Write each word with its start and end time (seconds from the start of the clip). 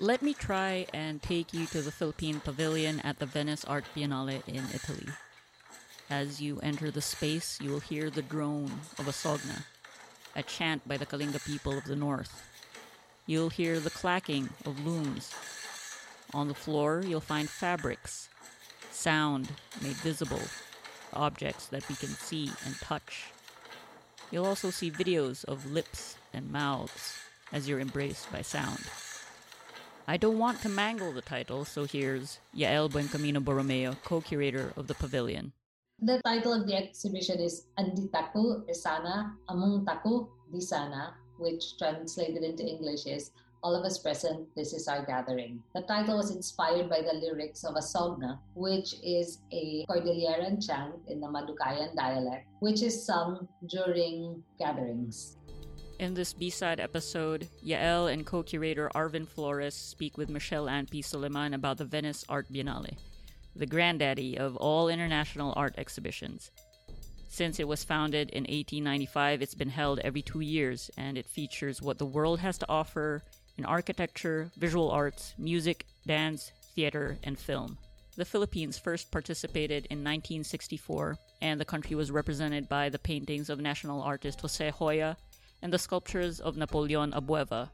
Let 0.00 0.22
me 0.22 0.34
try 0.34 0.86
and 0.92 1.22
take 1.22 1.54
you 1.54 1.66
to 1.66 1.80
the 1.80 1.92
Philippine 1.92 2.40
Pavilion 2.40 2.98
at 3.04 3.20
the 3.20 3.26
Venice 3.26 3.64
Art 3.64 3.84
Biennale 3.94 4.42
in 4.48 4.64
Italy. 4.74 5.06
As 6.10 6.42
you 6.42 6.58
enter 6.64 6.90
the 6.90 7.00
space, 7.00 7.60
you 7.62 7.70
will 7.70 7.78
hear 7.78 8.10
the 8.10 8.20
drone 8.20 8.72
of 8.98 9.06
a 9.06 9.12
sogna, 9.12 9.62
a 10.34 10.42
chant 10.42 10.86
by 10.88 10.96
the 10.96 11.06
Kalinga 11.06 11.44
people 11.46 11.78
of 11.78 11.84
the 11.84 11.94
north. 11.94 12.42
You'll 13.26 13.50
hear 13.50 13.78
the 13.78 13.88
clacking 13.88 14.48
of 14.66 14.84
looms. 14.84 15.32
On 16.32 16.48
the 16.48 16.54
floor, 16.54 17.04
you'll 17.06 17.20
find 17.20 17.48
fabrics, 17.48 18.28
sound 18.90 19.48
made 19.80 19.94
visible, 19.98 20.42
objects 21.12 21.66
that 21.66 21.88
we 21.88 21.94
can 21.94 22.08
see 22.08 22.50
and 22.66 22.74
touch. 22.80 23.26
You'll 24.32 24.46
also 24.46 24.70
see 24.70 24.90
videos 24.90 25.44
of 25.44 25.70
lips 25.70 26.16
and 26.32 26.50
mouths 26.50 27.16
as 27.52 27.68
you're 27.68 27.78
embraced 27.78 28.32
by 28.32 28.42
sound. 28.42 28.80
I 30.06 30.18
don't 30.18 30.38
want 30.38 30.60
to 30.60 30.68
mangle 30.68 31.12
the 31.12 31.22
title, 31.22 31.64
so 31.64 31.86
here's 31.86 32.38
Yael 32.54 32.90
Buencamino 32.90 33.42
Borromeo, 33.42 33.96
co-curator 34.04 34.74
of 34.76 34.86
the 34.86 34.92
pavilion. 34.92 35.52
The 35.98 36.20
title 36.22 36.52
of 36.52 36.66
the 36.66 36.76
exhibition 36.76 37.40
is 37.40 37.68
Anditaku 37.78 38.68
Isana 38.68 39.32
Among 39.48 39.86
Disana, 40.52 41.14
which 41.38 41.78
translated 41.78 42.42
into 42.42 42.66
English 42.66 43.06
is 43.06 43.30
All 43.62 43.74
of 43.74 43.82
Us 43.86 43.96
Present, 43.96 44.46
This 44.54 44.74
is 44.74 44.88
Our 44.88 45.06
Gathering. 45.06 45.62
The 45.74 45.80
title 45.80 46.18
was 46.18 46.36
inspired 46.36 46.90
by 46.90 47.00
the 47.00 47.14
lyrics 47.14 47.64
of 47.64 47.76
a 47.76 47.80
sogna, 47.80 48.38
which 48.54 48.96
is 49.02 49.38
a 49.52 49.86
Cordilleran 49.88 50.60
chant 50.60 50.96
in 51.08 51.18
the 51.18 51.28
Madukayan 51.28 51.96
dialect, 51.96 52.46
which 52.60 52.82
is 52.82 53.06
sung 53.06 53.48
during 53.70 54.42
gatherings. 54.58 55.38
In 56.00 56.14
this 56.14 56.32
B-side 56.32 56.80
episode, 56.80 57.48
Yael 57.64 58.12
and 58.12 58.26
co-curator 58.26 58.90
Arvin 58.96 59.28
Flores 59.28 59.74
speak 59.74 60.18
with 60.18 60.28
Michelle 60.28 60.68
Ann 60.68 60.86
P. 60.86 61.02
Soliman 61.02 61.54
about 61.54 61.78
the 61.78 61.84
Venice 61.84 62.24
Art 62.28 62.52
Biennale, 62.52 62.96
the 63.54 63.66
granddaddy 63.66 64.36
of 64.36 64.56
all 64.56 64.88
international 64.88 65.54
art 65.56 65.74
exhibitions. 65.78 66.50
Since 67.28 67.60
it 67.60 67.68
was 67.68 67.84
founded 67.84 68.30
in 68.30 68.42
1895, 68.42 69.40
it's 69.40 69.54
been 69.54 69.70
held 69.70 70.00
every 70.00 70.22
two 70.22 70.40
years, 70.40 70.90
and 70.96 71.16
it 71.16 71.26
features 71.26 71.80
what 71.80 71.98
the 71.98 72.06
world 72.06 72.40
has 72.40 72.58
to 72.58 72.68
offer 72.68 73.22
in 73.56 73.64
architecture, 73.64 74.50
visual 74.56 74.90
arts, 74.90 75.34
music, 75.38 75.86
dance, 76.06 76.50
theater, 76.74 77.18
and 77.22 77.38
film. 77.38 77.78
The 78.16 78.24
Philippines 78.24 78.78
first 78.78 79.12
participated 79.12 79.86
in 79.86 79.98
1964, 79.98 81.18
and 81.40 81.60
the 81.60 81.64
country 81.64 81.94
was 81.94 82.10
represented 82.10 82.68
by 82.68 82.88
the 82.88 82.98
paintings 82.98 83.48
of 83.48 83.60
national 83.60 84.02
artist 84.02 84.40
Jose 84.40 84.72
Joya 84.76 85.16
and 85.64 85.72
the 85.72 85.78
sculptures 85.78 86.40
of 86.40 86.58
Napoleon 86.58 87.10
Abueva. 87.12 87.70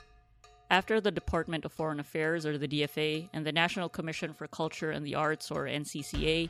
After 0.71 1.01
the 1.01 1.11
Department 1.11 1.65
of 1.65 1.73
Foreign 1.73 1.99
Affairs, 1.99 2.47
or 2.47 2.57
the 2.57 2.69
DFA, 2.69 3.29
and 3.33 3.45
the 3.45 3.51
National 3.51 3.89
Commission 3.89 4.33
for 4.33 4.47
Culture 4.47 4.93
and 4.93 5.05
the 5.05 5.17
Arts, 5.17 5.51
or 5.51 5.65
NCCA, 5.65 6.49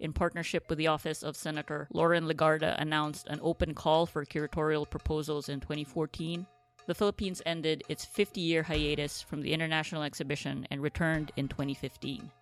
in 0.00 0.12
partnership 0.12 0.68
with 0.68 0.78
the 0.78 0.88
Office 0.88 1.22
of 1.22 1.36
Senator 1.36 1.86
Loren 1.92 2.26
Legarda, 2.26 2.74
announced 2.80 3.28
an 3.28 3.38
open 3.40 3.72
call 3.72 4.04
for 4.04 4.24
curatorial 4.24 4.90
proposals 4.90 5.48
in 5.48 5.60
2014, 5.60 6.44
the 6.86 6.94
Philippines 6.94 7.40
ended 7.46 7.84
its 7.88 8.04
50 8.04 8.40
year 8.40 8.64
hiatus 8.64 9.22
from 9.22 9.42
the 9.42 9.52
international 9.52 10.02
exhibition 10.02 10.66
and 10.72 10.82
returned 10.82 11.30
in 11.36 11.46
2015. 11.46 12.32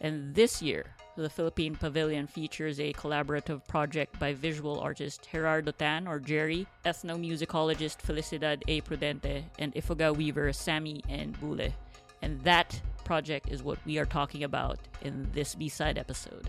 And 0.00 0.34
this 0.34 0.62
year, 0.62 0.86
the 1.16 1.28
Philippine 1.28 1.76
Pavilion 1.76 2.26
features 2.26 2.80
a 2.80 2.92
collaborative 2.94 3.66
project 3.68 4.18
by 4.18 4.32
visual 4.32 4.80
artist 4.80 5.28
Gerardo 5.30 5.72
Tan 5.72 6.08
or 6.08 6.18
Jerry, 6.18 6.66
ethnomusicologist 6.84 7.98
Felicidad 8.00 8.62
A. 8.68 8.80
Prudente, 8.80 9.44
and 9.58 9.74
Ifugao 9.74 10.16
weaver 10.16 10.52
Sammy 10.52 11.02
and 11.08 11.38
Buhle. 11.38 11.72
And 12.22 12.40
that 12.42 12.80
project 13.04 13.48
is 13.50 13.62
what 13.62 13.78
we 13.84 13.98
are 13.98 14.06
talking 14.06 14.44
about 14.44 14.78
in 15.02 15.28
this 15.32 15.54
B-side 15.54 15.98
episode. 15.98 16.48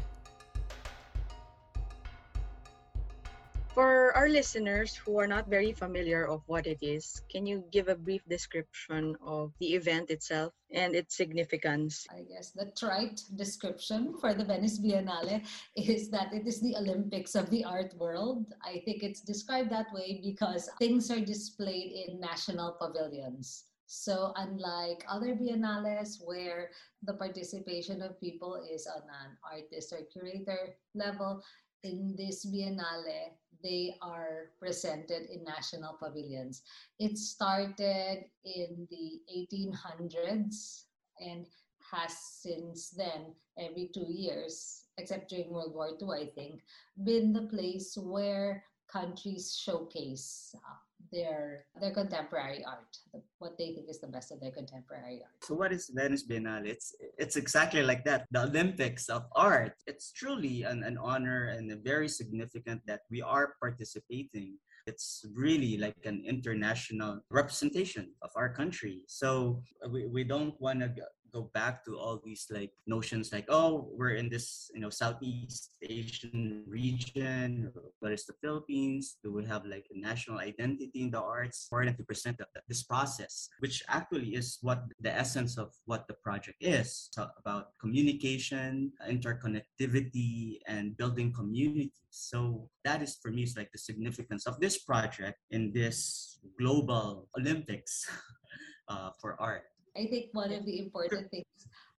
For 3.72 4.12
our 4.18 4.28
listeners 4.28 4.96
who 4.96 5.18
are 5.18 5.28
not 5.28 5.48
very 5.48 5.72
familiar 5.72 6.28
of 6.28 6.44
what 6.48 6.68
it 6.68 6.84
is, 6.84 7.22
can 7.32 7.46
you 7.46 7.64
give 7.72 7.88
a 7.88 7.96
brief 7.96 8.20
description 8.28 9.16
of 9.24 9.54
the 9.62 9.80
event 9.80 10.10
itself 10.10 10.52
and 10.76 10.94
its 10.94 11.16
significance? 11.16 12.06
I 12.12 12.28
guess 12.28 12.52
the 12.52 12.68
trite 12.76 13.24
description 13.38 14.20
for 14.20 14.34
the 14.34 14.44
Venice 14.44 14.78
Biennale 14.78 15.48
is 15.78 16.10
that 16.12 16.34
it 16.34 16.46
is 16.46 16.60
the 16.60 16.76
Olympics 16.76 17.34
of 17.34 17.50
the 17.50 17.64
art 17.64 17.96
world. 17.96 18.52
I 18.62 18.84
think 18.84 19.04
it's 19.04 19.22
described 19.22 19.72
that 19.72 19.88
way 19.94 20.20
because 20.22 20.68
things 20.78 21.10
are 21.10 21.24
displayed 21.24 21.96
in 21.96 22.20
national 22.20 22.76
pavilions. 22.76 23.72
So, 23.88 24.34
unlike 24.36 25.04
other 25.08 25.36
biennales 25.36 26.20
where 26.24 26.72
the 27.04 27.14
participation 27.14 28.02
of 28.02 28.20
people 28.20 28.60
is 28.68 28.88
on 28.88 29.04
an 29.04 29.38
artist 29.44 29.94
or 29.94 30.04
curator 30.12 30.76
level, 30.94 31.44
in 31.84 32.16
this 32.18 32.46
biennale, 32.46 33.34
they 33.64 33.96
are 34.02 34.52
presented 34.60 35.30
in 35.30 35.44
national 35.44 35.98
pavilions. 36.02 36.62
It 37.00 37.18
started 37.18 38.26
in 38.44 38.88
the 38.90 39.22
1800s 39.30 40.84
and 41.20 41.46
has 41.92 42.18
since 42.18 42.90
then, 42.90 43.36
every 43.58 43.90
two 43.94 44.08
years, 44.08 44.86
except 44.98 45.30
during 45.30 45.52
World 45.52 45.74
War 45.76 45.90
II, 46.02 46.10
I 46.22 46.26
think, 46.34 46.62
been 47.04 47.34
the 47.34 47.44
place 47.44 47.98
where 47.98 48.64
countries 48.88 49.56
showcase 49.56 50.56
uh, 50.56 50.76
their 51.12 51.66
their 51.80 51.92
contemporary 51.92 52.64
art, 52.66 52.98
what 53.40 53.58
they 53.58 53.74
think 53.74 53.90
is 53.90 54.00
the 54.00 54.08
best 54.08 54.32
of 54.32 54.40
their 54.40 54.52
contemporary 54.52 55.22
art. 55.22 55.44
So 55.44 55.56
what 55.56 55.72
is 55.72 55.92
Venice 55.94 56.26
Biennale? 56.28 56.68
It's 56.68 56.96
it's 57.18 57.36
exactly 57.36 57.84
like 57.84 58.04
that, 58.06 58.28
the 58.32 58.44
Olympics 58.44 59.10
of 59.10 59.24
art. 59.36 59.74
It's 59.88 60.12
truly 60.12 60.64
an, 60.64 60.84
an 60.84 60.98
honor 60.98 61.50
and 61.50 61.72
a 61.72 61.76
very 61.76 62.08
significant 62.08 62.82
that 62.88 63.02
we 63.12 63.22
are 63.22 63.56
participating 63.60 64.58
it's 64.88 65.26
really 65.36 65.78
like 65.78 66.06
an 66.06 66.24
international 66.26 67.22
representation 67.30 68.10
of 68.22 68.32
our 68.36 68.50
country 68.50 69.04
so 69.08 69.62
we, 69.92 70.08
we 70.08 70.24
don't 70.24 70.60
want 70.60 70.80
to 70.80 70.90
go 71.34 71.50
back 71.54 71.84
to 71.86 71.98
all 71.98 72.22
these 72.24 72.48
like 72.50 72.72
notions 72.88 73.32
like 73.32 73.46
oh 73.50 73.90
we're 73.94 74.16
in 74.16 74.30
this 74.30 74.70
you 74.74 74.82
know 74.82 74.90
southeast 74.90 75.72
asian 75.82 76.64
region 76.68 77.72
what 78.00 78.12
is 78.12 78.26
the 78.26 78.34
philippines. 78.42 79.18
Do 79.24 79.32
we 79.32 79.46
have 79.46 79.66
like 79.66 79.86
a 79.94 79.98
national 80.00 80.40
identity 80.40 81.06
in 81.06 81.12
the 81.12 81.22
arts? 81.22 81.68
More 81.72 81.82
important 81.82 81.98
to 81.98 82.04
present 82.04 82.40
this 82.68 82.84
process 82.84 83.50
which 83.60 83.84
actually 83.88 84.36
is 84.36 84.58
what 84.62 84.84
the 85.00 85.12
essence 85.12 85.58
of 85.58 85.74
what 85.86 86.08
the 86.08 86.16
project 86.16 86.58
is. 86.62 87.10
So 87.12 87.28
about 87.38 87.78
communication 87.80 88.92
interconnectivity 89.08 90.60
and 90.68 90.98
building 90.98 91.34
communities. 91.34 91.92
So 92.10 92.70
that 92.84 93.02
is 93.02 93.18
for 93.22 93.32
me 93.32 93.44
is 93.44 93.56
like 93.56 93.72
the 93.72 93.80
significance 93.80 94.46
of 94.48 94.60
this 94.60 94.80
project 94.80 95.38
in 95.50 95.72
this 95.74 96.40
global 96.60 97.28
olympics 97.38 98.10
uh, 98.90 99.12
for 99.20 99.40
art 99.40 99.64
I 99.96 100.06
think 100.08 100.30
one 100.34 100.52
of 100.52 100.66
the 100.66 100.80
important 100.80 101.30
things 101.32 101.46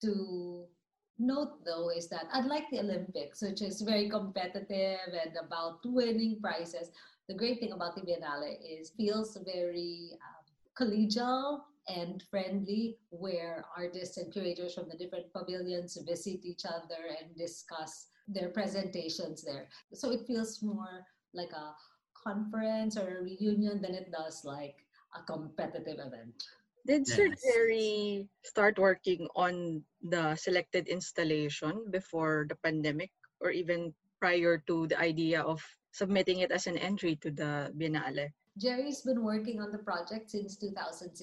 to 0.02 0.66
note 1.18 1.64
though 1.64 1.90
is 1.90 2.08
that 2.08 2.26
unlike 2.32 2.64
the 2.70 2.80
Olympics, 2.80 3.42
which 3.42 3.62
is 3.62 3.82
very 3.82 4.08
competitive 4.08 5.12
and 5.12 5.36
about 5.36 5.80
winning 5.84 6.40
prizes, 6.40 6.90
the 7.28 7.34
great 7.34 7.60
thing 7.60 7.72
about 7.72 7.94
the 7.94 8.02
Biennale 8.02 8.56
is 8.60 8.90
feels 8.90 9.36
very 9.44 10.18
um, 10.24 10.44
collegial 10.78 11.60
and 11.88 12.22
friendly 12.30 12.98
where 13.10 13.64
artists 13.76 14.16
and 14.16 14.32
curators 14.32 14.74
from 14.74 14.88
the 14.88 14.96
different 14.96 15.32
pavilions 15.32 15.98
visit 16.06 16.44
each 16.44 16.64
other 16.64 17.16
and 17.20 17.36
discuss 17.36 18.08
their 18.28 18.50
presentations 18.50 19.42
there. 19.42 19.68
So 19.92 20.10
it 20.12 20.26
feels 20.26 20.62
more 20.62 21.04
like 21.34 21.52
a 21.52 21.74
conference 22.14 22.96
or 22.96 23.18
a 23.18 23.22
reunion 23.22 23.82
than 23.82 23.94
it 23.94 24.12
does 24.12 24.44
like 24.44 24.76
a 25.14 25.22
competitive 25.22 25.98
event. 25.98 26.42
Did 26.82 27.06
Sir 27.06 27.30
Jerry 27.38 28.26
start 28.42 28.74
working 28.74 29.30
on 29.38 29.86
the 30.02 30.34
selected 30.34 30.88
installation 30.90 31.86
before 31.94 32.46
the 32.50 32.58
pandemic 32.58 33.14
or 33.38 33.54
even 33.54 33.94
prior 34.18 34.58
to 34.66 34.90
the 34.90 34.98
idea 34.98 35.42
of 35.42 35.62
submitting 35.94 36.42
it 36.42 36.50
as 36.50 36.66
an 36.66 36.76
entry 36.76 37.14
to 37.22 37.30
the 37.30 37.70
Biennale? 37.78 38.34
Jerry's 38.58 39.02
been 39.02 39.22
working 39.22 39.62
on 39.62 39.70
the 39.70 39.78
project 39.78 40.30
since 40.30 40.58
2016. 40.58 41.14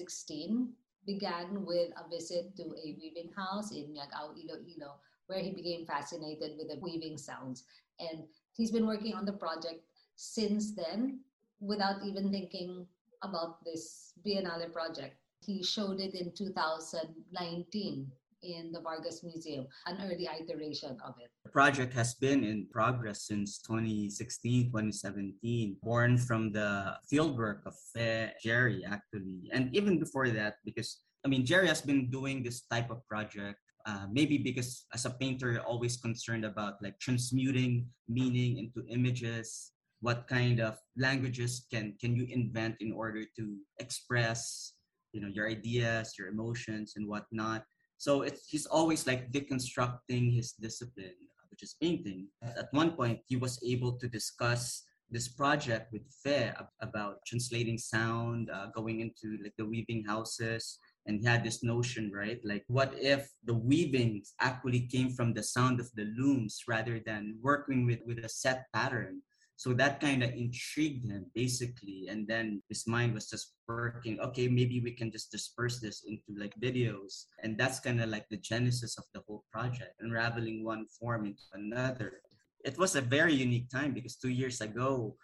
Began 1.06 1.64
with 1.64 1.92
a 1.96 2.08
visit 2.08 2.56
to 2.56 2.64
a 2.64 2.96
weaving 2.96 3.32
house 3.36 3.72
in 3.72 3.92
Miagao, 3.92 4.32
Iloilo, 4.36 4.96
where 5.28 5.40
he 5.40 5.52
became 5.52 5.84
fascinated 5.84 6.56
with 6.56 6.68
the 6.68 6.80
weaving 6.80 7.16
sounds. 7.16 7.64
And 8.00 8.24
he's 8.56 8.70
been 8.70 8.86
working 8.86 9.12
on 9.12 9.24
the 9.24 9.36
project 9.36 9.84
since 10.16 10.72
then 10.72 11.20
without 11.60 12.04
even 12.04 12.30
thinking 12.32 12.86
about 13.22 13.64
this 13.64 14.12
Biennale 14.24 14.72
project. 14.72 15.19
He 15.44 15.62
showed 15.62 16.00
it 16.00 16.14
in 16.14 16.32
2019 16.32 18.10
in 18.42 18.72
the 18.72 18.80
Vargas 18.80 19.22
Museum, 19.22 19.66
an 19.86 19.98
early 20.02 20.28
iteration 20.28 20.96
of 21.04 21.14
it. 21.20 21.30
The 21.44 21.50
project 21.50 21.92
has 21.94 22.14
been 22.14 22.42
in 22.44 22.66
progress 22.72 23.26
since 23.26 23.58
2016, 23.58 24.66
2017, 24.66 25.76
born 25.82 26.16
from 26.16 26.52
the 26.52 26.96
fieldwork 27.10 27.66
of 27.66 27.74
uh, 28.00 28.32
Jerry, 28.42 28.82
actually. 28.84 29.50
And 29.52 29.74
even 29.76 29.98
before 29.98 30.30
that, 30.30 30.54
because 30.64 31.00
I 31.24 31.28
mean, 31.28 31.44
Jerry 31.44 31.68
has 31.68 31.82
been 31.82 32.10
doing 32.10 32.42
this 32.42 32.62
type 32.62 32.90
of 32.90 33.06
project 33.06 33.58
uh, 33.86 34.06
maybe 34.10 34.38
because 34.38 34.84
as 34.92 35.06
a 35.06 35.10
painter 35.10 35.52
you're 35.52 35.64
always 35.64 35.96
concerned 35.96 36.44
about 36.44 36.82
like 36.82 36.98
transmuting 37.00 37.86
meaning 38.08 38.58
into 38.58 38.86
images 38.88 39.72
what 40.00 40.28
kind 40.28 40.60
of 40.60 40.76
languages 40.96 41.66
can 41.72 41.96
can 42.00 42.16
you 42.16 42.26
invent 42.28 42.76
in 42.80 42.92
order 42.92 43.24
to 43.36 43.56
express 43.78 44.72
you 45.12 45.20
know 45.20 45.28
your 45.28 45.48
ideas 45.48 46.14
your 46.18 46.28
emotions 46.28 46.94
and 46.96 47.06
whatnot 47.08 47.64
so 47.98 48.22
it's 48.22 48.46
he's 48.48 48.66
always 48.66 49.06
like 49.06 49.30
deconstructing 49.32 50.34
his 50.34 50.52
discipline 50.52 51.18
which 51.50 51.62
is 51.62 51.76
painting 51.80 52.26
at 52.42 52.68
one 52.72 52.92
point 52.92 53.18
he 53.26 53.36
was 53.36 53.58
able 53.64 53.92
to 53.92 54.08
discuss 54.08 54.84
this 55.10 55.28
project 55.28 55.92
with 55.92 56.02
Fe 56.22 56.52
about 56.80 57.24
translating 57.26 57.76
sound, 57.76 58.48
uh, 58.50 58.66
going 58.74 59.00
into 59.00 59.42
like 59.42 59.54
the 59.58 59.66
weaving 59.66 60.04
houses, 60.06 60.78
and 61.06 61.20
he 61.20 61.26
had 61.26 61.42
this 61.42 61.64
notion, 61.64 62.10
right? 62.14 62.40
Like, 62.44 62.64
what 62.68 62.94
if 62.94 63.28
the 63.44 63.54
weavings 63.54 64.34
actually 64.40 64.86
came 64.86 65.10
from 65.10 65.34
the 65.34 65.42
sound 65.42 65.80
of 65.80 65.90
the 65.94 66.06
looms 66.16 66.62
rather 66.68 67.00
than 67.04 67.38
working 67.42 67.86
with, 67.86 68.00
with 68.06 68.18
a 68.24 68.28
set 68.28 68.66
pattern? 68.72 69.22
So 69.60 69.76
that 69.76 70.00
kind 70.00 70.24
of 70.24 70.32
intrigued 70.32 71.04
him 71.04 71.28
basically. 71.34 72.08
And 72.08 72.26
then 72.26 72.62
his 72.70 72.86
mind 72.88 73.12
was 73.12 73.28
just 73.28 73.60
working, 73.68 74.18
okay, 74.20 74.48
maybe 74.48 74.80
we 74.80 74.92
can 74.96 75.12
just 75.12 75.30
disperse 75.30 75.80
this 75.80 76.02
into 76.08 76.32
like 76.40 76.56
videos. 76.56 77.28
And 77.44 77.60
that's 77.60 77.78
kind 77.78 78.00
of 78.00 78.08
like 78.08 78.24
the 78.30 78.38
genesis 78.38 78.96
of 78.96 79.04
the 79.12 79.20
whole 79.28 79.44
project, 79.52 80.00
unraveling 80.00 80.64
one 80.64 80.86
form 80.98 81.26
into 81.26 81.44
another. 81.52 82.24
It 82.64 82.78
was 82.78 82.96
a 82.96 83.04
very 83.04 83.34
unique 83.34 83.68
time 83.68 83.92
because 83.92 84.16
two 84.16 84.32
years 84.32 84.62
ago, 84.62 85.16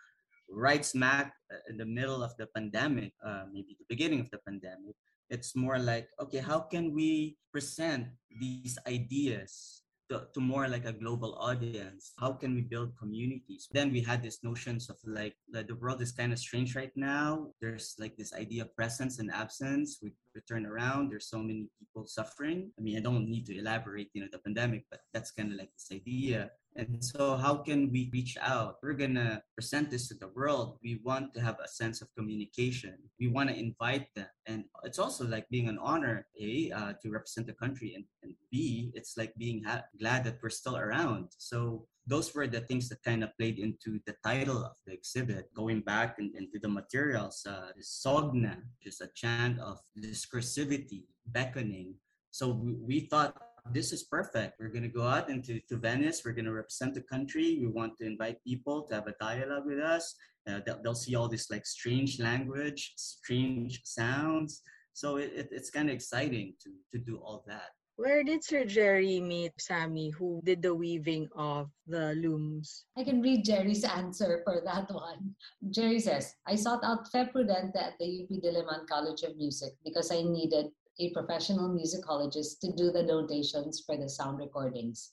right 0.50 0.84
smack 0.84 1.32
in 1.70 1.78
the 1.78 1.88
middle 1.88 2.22
of 2.22 2.36
the 2.36 2.44
pandemic, 2.54 3.14
uh, 3.24 3.44
maybe 3.50 3.72
the 3.80 3.88
beginning 3.88 4.20
of 4.20 4.28
the 4.28 4.44
pandemic, 4.44 4.96
it's 5.30 5.56
more 5.56 5.78
like, 5.78 6.10
okay, 6.20 6.44
how 6.44 6.60
can 6.60 6.92
we 6.92 7.38
present 7.50 8.08
these 8.38 8.76
ideas 8.86 9.80
to, 10.08 10.26
to, 10.34 10.40
more 10.40 10.68
like 10.68 10.84
a 10.84 10.92
global 10.92 11.34
audience 11.40 12.12
how 12.18 12.32
can 12.32 12.54
we 12.54 12.60
build 12.60 12.96
communities? 12.98 13.68
Then 13.72 13.92
we 13.92 14.00
had 14.00 14.22
these 14.22 14.40
notions 14.42 14.88
of 14.90 14.96
like 15.04 15.36
like 15.52 15.66
the 15.68 15.74
world 15.74 16.00
is 16.02 16.12
kind 16.12 16.32
of 16.32 16.38
strange 16.38 16.76
right 16.76 16.94
now. 16.96 17.48
There's 17.60 17.96
like 17.98 18.16
this 18.16 18.32
idea 18.32 18.62
of 18.62 18.76
presence 18.76 19.18
and 19.18 19.30
absence. 19.32 19.98
We, 20.02 20.12
turn 20.46 20.66
around 20.66 21.08
there's 21.08 21.30
so 21.30 21.38
many 21.38 21.66
people 21.78 22.06
suffering. 22.06 22.70
I 22.78 22.82
mean 22.82 22.98
i 22.98 23.00
don't 23.00 23.26
need 23.26 23.46
to 23.46 23.56
elaborate 23.58 24.10
you 24.12 24.20
know 24.20 24.28
the 24.30 24.38
pandemic 24.38 24.84
but 24.90 25.00
that's 25.12 25.30
kind 25.30 25.50
of 25.50 25.56
like 25.58 25.72
this 25.72 25.88
idea 25.90 26.50
and 26.76 27.02
so, 27.02 27.36
how 27.36 27.56
can 27.56 27.90
we 27.90 28.10
reach 28.12 28.36
out? 28.40 28.76
We're 28.82 28.92
going 28.92 29.14
to 29.14 29.42
present 29.54 29.90
this 29.90 30.08
to 30.08 30.14
the 30.14 30.28
world. 30.28 30.78
We 30.82 31.00
want 31.02 31.32
to 31.34 31.40
have 31.40 31.56
a 31.64 31.68
sense 31.68 32.02
of 32.02 32.08
communication. 32.16 32.96
We 33.18 33.28
want 33.28 33.48
to 33.48 33.58
invite 33.58 34.08
them. 34.14 34.28
And 34.46 34.64
it's 34.84 34.98
also 34.98 35.26
like 35.26 35.48
being 35.48 35.68
an 35.68 35.78
honor, 35.80 36.26
A, 36.40 36.70
uh, 36.70 36.92
to 37.02 37.10
represent 37.10 37.46
the 37.46 37.54
country, 37.54 37.94
and, 37.94 38.04
and 38.22 38.34
B, 38.50 38.92
it's 38.94 39.16
like 39.16 39.34
being 39.36 39.64
ha- 39.64 39.84
glad 39.98 40.24
that 40.24 40.38
we're 40.42 40.50
still 40.50 40.76
around. 40.76 41.28
So, 41.38 41.86
those 42.06 42.34
were 42.34 42.46
the 42.46 42.60
things 42.60 42.88
that 42.90 43.02
kind 43.02 43.24
of 43.24 43.36
played 43.36 43.58
into 43.58 43.98
the 44.06 44.14
title 44.24 44.62
of 44.64 44.76
the 44.86 44.92
exhibit. 44.92 45.52
Going 45.54 45.80
back 45.80 46.16
in, 46.18 46.32
into 46.36 46.58
the 46.60 46.68
materials, 46.68 47.44
uh, 47.48 47.72
Sogna, 47.80 48.56
which 48.78 48.92
is 48.92 49.00
a 49.00 49.08
chant 49.14 49.58
of 49.60 49.80
discursivity, 49.98 51.04
beckoning. 51.26 51.94
So 52.30 52.48
we, 52.48 52.74
we 52.74 53.00
thought 53.00 53.34
this 53.72 53.92
is 53.92 54.04
perfect. 54.04 54.58
We're 54.60 54.68
going 54.68 54.82
to 54.82 54.88
go 54.88 55.02
out 55.06 55.30
into 55.30 55.60
to 55.68 55.76
Venice. 55.76 56.22
We're 56.24 56.32
going 56.32 56.46
to 56.46 56.52
represent 56.52 56.94
the 56.94 57.02
country. 57.02 57.58
We 57.60 57.68
want 57.68 57.96
to 57.98 58.06
invite 58.06 58.42
people 58.44 58.82
to 58.84 58.94
have 58.94 59.06
a 59.06 59.14
dialogue 59.20 59.66
with 59.66 59.80
us. 59.80 60.14
Uh, 60.48 60.60
they'll, 60.64 60.80
they'll, 60.82 60.94
see 60.94 61.16
all 61.16 61.28
this 61.28 61.50
like 61.50 61.66
strange 61.66 62.20
language, 62.20 62.92
strange 62.96 63.80
sounds. 63.84 64.62
So 64.92 65.16
it, 65.16 65.32
it, 65.34 65.48
it's 65.50 65.70
kind 65.70 65.88
of 65.88 65.94
exciting 65.94 66.54
to, 66.62 66.70
to 66.92 67.04
do 67.04 67.16
all 67.18 67.44
that. 67.48 67.70
Where 67.96 68.22
did 68.22 68.44
Sir 68.44 68.66
Jerry 68.66 69.20
meet 69.20 69.52
Sammy, 69.58 70.10
who 70.10 70.42
did 70.44 70.60
the 70.60 70.74
weaving 70.74 71.28
of 71.34 71.70
the 71.86 72.12
looms? 72.14 72.84
I 72.96 73.02
can 73.02 73.22
read 73.22 73.42
Jerry's 73.42 73.84
answer 73.84 74.42
for 74.44 74.60
that 74.66 74.92
one. 74.92 75.34
Jerry 75.70 75.98
says, 75.98 76.34
I 76.46 76.56
sought 76.56 76.84
out 76.84 77.08
Fe 77.10 77.24
Prudente 77.34 77.74
at 77.74 77.96
the 77.98 78.20
UP 78.20 78.28
Diliman 78.44 78.86
College 78.86 79.22
of 79.22 79.36
Music 79.38 79.72
because 79.82 80.12
I 80.12 80.20
needed 80.20 80.66
a 80.98 81.12
professional 81.12 81.68
musicologist 81.68 82.60
to 82.60 82.72
do 82.72 82.90
the 82.90 83.02
notations 83.02 83.82
for 83.84 83.96
the 83.96 84.08
sound 84.08 84.38
recordings. 84.38 85.12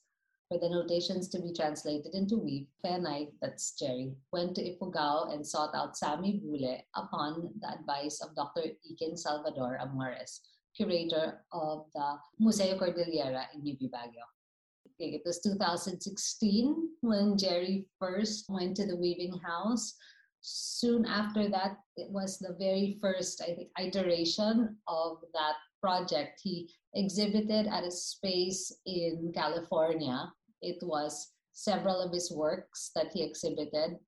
For 0.50 0.58
the 0.60 0.70
notations 0.70 1.30
to 1.30 1.42
be 1.42 1.54
translated 1.54 2.14
into 2.14 2.38
Weave, 2.38 2.68
Fenai, 2.86 3.32
that's 3.42 3.74
Jerry, 3.78 4.14
went 4.32 4.56
to 4.56 4.62
Ifugao 4.62 5.34
and 5.34 5.46
sought 5.46 5.74
out 5.74 5.98
Sammy 5.98 6.42
Buhle 6.44 6.82
upon 6.96 7.54
the 7.60 7.72
advice 7.72 8.22
of 8.22 8.36
Dr. 8.36 8.62
Ikin 8.62 9.18
Salvador 9.18 9.78
Amores, 9.82 10.42
curator 10.76 11.44
of 11.52 11.86
the 11.96 12.18
Museo 12.40 12.78
Kordilyera 12.78 13.46
in 13.54 13.62
UP 13.62 13.92
Baguio. 13.92 14.26
It 15.00 15.24
was 15.26 15.42
2016 15.42 16.90
when 17.02 17.38
Jerry 17.38 17.88
first 18.00 18.46
went 18.48 18.76
to 18.78 18.86
the 18.86 18.96
weaving 18.96 19.40
house 19.44 19.96
soon 20.44 21.06
after 21.06 21.50
that, 21.50 21.78
it 21.96 22.12
was 22.12 22.38
the 22.38 22.56
very 22.60 22.98
first, 23.02 23.42
I 23.42 23.56
think, 23.56 23.70
iteration 23.80 24.78
of 24.88 25.18
that 25.34 25.56
project. 25.84 26.40
He 26.42 26.72
exhibited 26.96 27.68
at 27.68 27.84
a 27.84 27.92
space 27.92 28.72
in 28.86 29.34
California. 29.36 30.32
It 30.62 30.80
was 30.82 31.36
several 31.52 32.00
of 32.00 32.14
his 32.14 32.32
works 32.32 32.92
that 32.96 33.12
he 33.12 33.22
exhibited, 33.22 34.00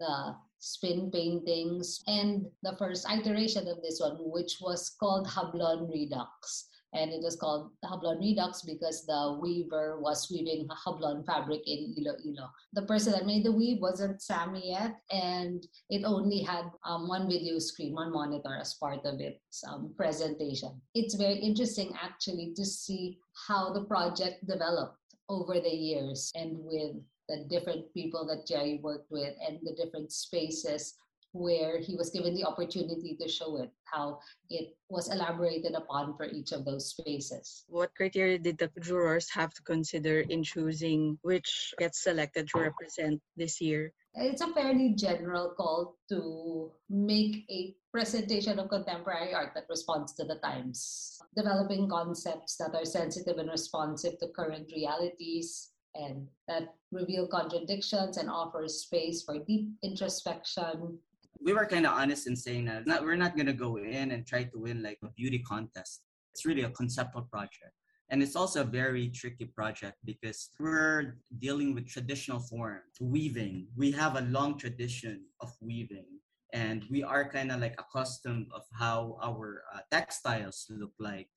the 0.00 0.34
spin 0.58 1.10
paintings, 1.10 2.02
and 2.08 2.46
the 2.62 2.74
first 2.78 3.06
iteration 3.06 3.68
of 3.68 3.82
this 3.82 4.00
one, 4.00 4.16
which 4.18 4.56
was 4.62 4.96
called 4.98 5.28
Hablon 5.28 5.86
Redux 5.92 6.70
and 6.94 7.10
it 7.12 7.20
was 7.20 7.36
called 7.36 7.70
Hablon 7.84 8.20
Redux 8.20 8.62
because 8.62 9.04
the 9.04 9.38
weaver 9.42 9.98
was 10.00 10.28
weaving 10.30 10.68
Hablon 10.86 11.26
fabric 11.26 11.62
in 11.66 11.94
Iloilo. 11.98 12.48
The 12.72 12.82
person 12.82 13.12
that 13.12 13.26
made 13.26 13.44
the 13.44 13.52
weave 13.52 13.80
wasn't 13.80 14.22
Sammy 14.22 14.70
yet, 14.70 14.96
and 15.10 15.66
it 15.90 16.04
only 16.04 16.40
had 16.40 16.66
um, 16.84 17.08
one 17.08 17.28
video 17.28 17.58
screen, 17.58 17.94
one 17.94 18.12
monitor 18.12 18.56
as 18.60 18.74
part 18.74 19.00
of 19.04 19.20
its 19.20 19.62
um, 19.68 19.92
presentation. 19.96 20.80
It's 20.94 21.14
very 21.14 21.36
interesting 21.36 21.92
actually 22.00 22.52
to 22.56 22.64
see 22.64 23.18
how 23.48 23.72
the 23.72 23.84
project 23.84 24.46
developed 24.46 24.96
over 25.28 25.54
the 25.54 25.74
years 25.74 26.30
and 26.34 26.56
with 26.58 26.96
the 27.28 27.44
different 27.48 27.92
people 27.94 28.26
that 28.26 28.46
Jerry 28.46 28.80
worked 28.82 29.10
with 29.10 29.34
and 29.46 29.58
the 29.62 29.74
different 29.74 30.12
spaces 30.12 30.94
where 31.34 31.80
he 31.80 31.96
was 31.96 32.10
given 32.10 32.32
the 32.32 32.44
opportunity 32.44 33.18
to 33.20 33.28
show 33.28 33.58
it, 33.58 33.68
how 33.84 34.20
it 34.48 34.78
was 34.88 35.10
elaborated 35.10 35.74
upon 35.74 36.16
for 36.16 36.26
each 36.26 36.52
of 36.52 36.64
those 36.64 36.94
spaces. 36.94 37.64
What 37.66 37.90
criteria 37.96 38.38
did 38.38 38.56
the 38.56 38.70
jurors 38.80 39.28
have 39.34 39.52
to 39.54 39.62
consider 39.62 40.20
in 40.20 40.44
choosing 40.44 41.18
which 41.22 41.74
gets 41.76 42.04
selected 42.04 42.48
to 42.54 42.60
represent 42.60 43.20
this 43.36 43.60
year? 43.60 43.92
It's 44.14 44.42
a 44.42 44.54
fairly 44.54 44.94
general 44.94 45.54
call 45.58 45.98
to 46.08 46.70
make 46.88 47.42
a 47.50 47.74
presentation 47.90 48.60
of 48.60 48.68
contemporary 48.68 49.34
art 49.34 49.50
that 49.56 49.66
responds 49.68 50.14
to 50.14 50.24
the 50.24 50.36
times, 50.36 51.18
developing 51.36 51.88
concepts 51.88 52.56
that 52.58 52.76
are 52.76 52.84
sensitive 52.84 53.38
and 53.38 53.50
responsive 53.50 54.20
to 54.20 54.28
current 54.28 54.70
realities, 54.70 55.70
and 55.96 56.28
that 56.46 56.74
reveal 56.92 57.26
contradictions 57.26 58.18
and 58.18 58.30
offer 58.30 58.68
space 58.68 59.24
for 59.24 59.42
deep 59.42 59.70
introspection 59.82 60.98
we 61.44 61.52
were 61.52 61.66
kind 61.66 61.86
of 61.86 61.92
honest 61.92 62.26
in 62.26 62.34
saying 62.34 62.64
that 62.64 62.86
not, 62.86 63.02
we're 63.02 63.16
not 63.16 63.36
going 63.36 63.46
to 63.46 63.52
go 63.52 63.76
in 63.76 64.10
and 64.12 64.26
try 64.26 64.44
to 64.44 64.58
win 64.58 64.82
like 64.82 64.98
a 65.04 65.10
beauty 65.10 65.40
contest. 65.40 66.02
It's 66.32 66.46
really 66.46 66.62
a 66.62 66.70
conceptual 66.70 67.28
project. 67.30 67.72
And 68.10 68.22
it's 68.22 68.36
also 68.36 68.62
a 68.62 68.64
very 68.64 69.08
tricky 69.08 69.44
project 69.44 69.96
because 70.04 70.50
we're 70.58 71.18
dealing 71.38 71.74
with 71.74 71.86
traditional 71.86 72.40
form, 72.40 72.80
weaving. 73.00 73.68
We 73.76 73.92
have 73.92 74.16
a 74.16 74.22
long 74.22 74.58
tradition 74.58 75.24
of 75.40 75.52
weaving 75.60 76.06
and 76.52 76.84
we 76.90 77.02
are 77.02 77.28
kind 77.28 77.52
of 77.52 77.60
like 77.60 77.74
accustomed 77.78 78.46
of 78.54 78.62
how 78.72 79.18
our 79.22 79.64
uh, 79.74 79.80
textiles 79.90 80.66
look 80.70 80.92
like. 80.98 81.28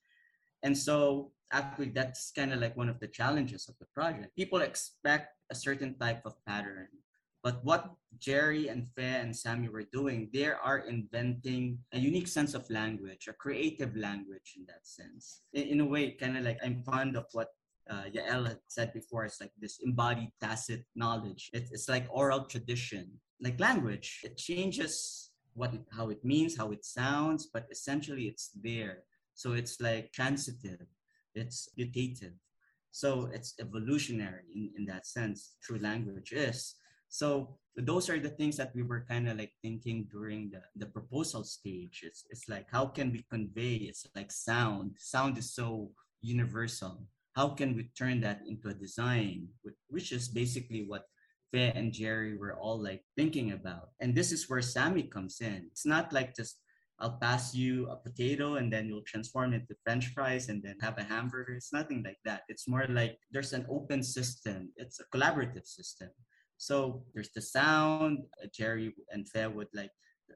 And 0.63 0.77
so 0.77 1.31
actually 1.51 1.89
that's 1.89 2.31
kind 2.31 2.53
of 2.53 2.59
like 2.59 2.77
one 2.77 2.89
of 2.89 2.99
the 2.99 3.07
challenges 3.07 3.67
of 3.67 3.75
the 3.79 3.87
project. 3.93 4.35
People 4.35 4.61
expect 4.61 5.35
a 5.49 5.55
certain 5.55 5.97
type 5.97 6.21
of 6.25 6.33
pattern 6.45 6.87
but 7.47 7.63
what 7.63 7.93
Jerry 8.19 8.67
and 8.67 8.89
Fe 8.93 9.21
and 9.23 9.33
Sammy 9.33 9.69
were 9.69 9.87
doing, 9.93 10.29
they 10.33 10.47
are 10.47 10.79
inventing 10.79 11.79
a 11.93 11.97
unique 11.97 12.27
sense 12.27 12.53
of 12.53 12.69
language, 12.69 13.29
a 13.29 13.31
creative 13.31 13.95
language 13.95 14.55
in 14.57 14.65
that 14.65 14.83
sense. 14.83 15.43
In, 15.53 15.63
in 15.71 15.79
a 15.79 15.85
way, 15.85 16.11
kind 16.11 16.35
of 16.37 16.43
like 16.43 16.59
I'm 16.61 16.83
fond 16.83 17.15
of 17.15 17.23
what 17.31 17.47
uh, 17.89 18.03
Yael 18.13 18.45
had 18.45 18.59
said 18.67 18.91
before. 18.91 19.23
It's 19.23 19.39
like 19.39 19.53
this 19.57 19.79
embodied 19.81 20.33
tacit 20.41 20.83
knowledge. 20.93 21.49
It's, 21.53 21.71
it's 21.71 21.87
like 21.87 22.05
oral 22.09 22.43
tradition, 22.43 23.13
like 23.39 23.57
language. 23.61 24.19
It 24.25 24.35
changes 24.35 25.29
what 25.53 25.73
it, 25.73 25.83
how 25.97 26.09
it 26.09 26.25
means, 26.25 26.57
how 26.57 26.71
it 26.71 26.83
sounds, 26.83 27.47
but 27.53 27.65
essentially 27.71 28.23
it's 28.23 28.51
there. 28.61 29.03
So 29.35 29.53
it's 29.53 29.79
like 29.79 30.11
transitive, 30.11 30.85
it's 31.33 31.69
mutative. 31.79 32.35
So 32.91 33.29
it's 33.31 33.53
evolutionary 33.61 34.43
in, 34.53 34.71
in 34.79 34.85
that 34.87 35.07
sense, 35.07 35.55
true 35.63 35.79
language 35.79 36.33
is. 36.33 36.75
So 37.09 37.57
those 37.75 38.09
are 38.09 38.19
the 38.19 38.29
things 38.29 38.57
that 38.57 38.73
we 38.75 38.83
were 38.83 39.05
kind 39.07 39.29
of 39.29 39.37
like 39.37 39.53
thinking 39.61 40.07
during 40.11 40.51
the, 40.51 40.61
the 40.75 40.91
proposal 40.91 41.43
stage. 41.43 42.01
It's, 42.03 42.25
it's 42.29 42.49
like, 42.49 42.67
how 42.71 42.87
can 42.87 43.11
we 43.11 43.25
convey? 43.29 43.75
It's 43.87 44.05
like 44.15 44.31
sound. 44.31 44.97
Sound 44.97 45.37
is 45.37 45.53
so 45.53 45.91
universal. 46.21 47.07
How 47.35 47.49
can 47.49 47.75
we 47.75 47.91
turn 47.97 48.21
that 48.21 48.41
into 48.47 48.69
a 48.69 48.73
design, 48.73 49.47
which 49.89 50.11
is 50.11 50.27
basically 50.27 50.85
what 50.87 51.05
Fe 51.51 51.71
and 51.75 51.93
Jerry 51.93 52.35
were 52.37 52.55
all 52.55 52.81
like 52.81 53.03
thinking 53.15 53.51
about. 53.51 53.89
And 53.99 54.13
this 54.13 54.31
is 54.31 54.49
where 54.49 54.61
Sammy 54.61 55.03
comes 55.03 55.39
in. 55.41 55.67
It's 55.71 55.85
not 55.85 56.11
like 56.11 56.35
just 56.35 56.59
I'll 56.99 57.17
pass 57.21 57.53
you 57.53 57.87
a 57.89 57.95
potato 57.95 58.55
and 58.55 58.73
then 58.73 58.87
you'll 58.87 59.05
transform 59.05 59.53
it 59.53 59.67
to 59.67 59.75
French 59.83 60.07
fries 60.07 60.49
and 60.49 60.63
then 60.63 60.77
have 60.81 60.97
a 60.97 61.03
hamburger. 61.03 61.53
It's 61.53 61.71
nothing 61.71 62.03
like 62.03 62.17
that. 62.25 62.41
It's 62.49 62.67
more 62.67 62.85
like 62.89 63.19
there's 63.31 63.53
an 63.53 63.65
open 63.69 64.01
system. 64.01 64.69
It's 64.75 64.99
a 64.99 65.05
collaborative 65.15 65.67
system. 65.67 66.09
So 66.57 67.03
there's 67.13 67.29
the 67.31 67.41
sound. 67.41 68.25
Uh, 68.41 68.47
Jerry 68.53 68.93
and 69.11 69.27
Fe 69.27 69.47
would 69.47 69.67
like 69.73 69.91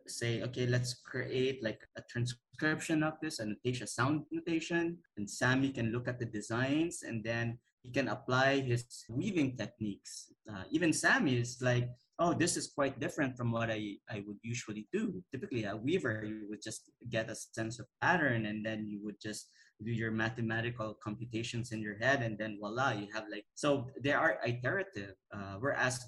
say, 0.07 0.41
okay, 0.43 0.67
let's 0.67 0.93
create 0.93 1.63
like 1.63 1.81
a 1.97 2.01
transcription 2.09 3.03
of 3.03 3.13
this, 3.21 3.39
a 3.39 3.45
notation, 3.45 3.87
sound 3.87 4.23
notation, 4.31 4.97
and 5.17 5.29
Sammy 5.29 5.71
can 5.71 5.91
look 5.91 6.07
at 6.07 6.19
the 6.19 6.25
designs 6.25 7.03
and 7.03 7.23
then 7.23 7.59
he 7.83 7.91
can 7.91 8.07
apply 8.07 8.59
his 8.59 8.85
weaving 9.09 9.57
techniques. 9.57 10.31
Uh, 10.49 10.63
even 10.69 10.93
Sammy 10.93 11.37
is 11.37 11.61
like, 11.61 11.89
oh, 12.19 12.33
this 12.33 12.55
is 12.55 12.67
quite 12.67 12.99
different 12.99 13.35
from 13.35 13.51
what 13.51 13.71
I, 13.71 13.95
I 14.09 14.23
would 14.27 14.37
usually 14.43 14.87
do. 14.93 15.23
Typically, 15.31 15.63
a 15.63 15.75
weaver, 15.75 16.23
you 16.23 16.45
would 16.49 16.61
just 16.61 16.91
get 17.09 17.31
a 17.31 17.35
sense 17.35 17.79
of 17.79 17.87
pattern 17.99 18.45
and 18.45 18.63
then 18.63 18.85
you 18.87 18.99
would 19.03 19.19
just 19.19 19.49
do 19.83 19.91
your 19.91 20.11
mathematical 20.11 20.97
computations 21.03 21.71
in 21.71 21.81
your 21.81 21.97
head 21.97 22.21
and 22.21 22.37
then 22.37 22.57
voila, 22.59 22.91
you 22.91 23.07
have 23.13 23.25
like, 23.31 23.45
so 23.55 23.87
they 24.03 24.13
are 24.13 24.39
iterative. 24.45 25.15
Uh, 25.33 25.55
whereas 25.59 26.05